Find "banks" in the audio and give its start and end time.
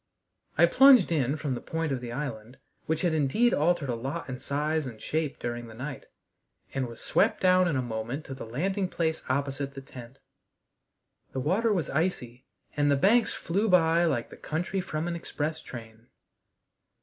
12.97-13.35